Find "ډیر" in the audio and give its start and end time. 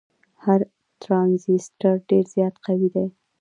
2.09-2.23